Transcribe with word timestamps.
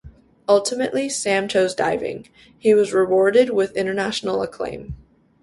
Ultimately, 0.49 1.09
Sam 1.09 1.47
chose 1.47 1.75
diving; 1.75 2.27
he 2.57 2.73
was 2.73 2.91
rewarded 2.91 3.51
with 3.51 3.77
international 3.77 4.41
acclaim. 4.41 4.95